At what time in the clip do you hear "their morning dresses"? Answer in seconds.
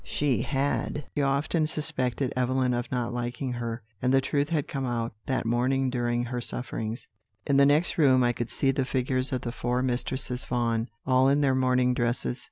11.41-12.39